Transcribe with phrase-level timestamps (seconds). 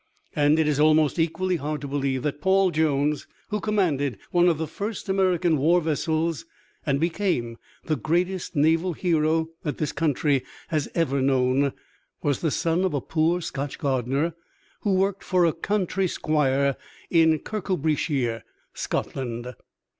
[0.35, 4.57] And it is almost equally hard to believe that Paul Jones, who commanded one of
[4.57, 6.43] the first American war vessels,
[6.87, 11.73] and became the greatest naval hero that this country has ever known,
[12.23, 14.33] was the son of a poor, Scotch gardener,
[14.79, 16.77] who worked for a country squire
[17.11, 18.41] in Kirkcudbrightshire,
[18.73, 19.53] Scotland.